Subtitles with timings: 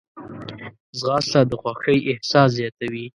[0.99, 3.05] ځغاسته د خوښۍ احساس زیاتوي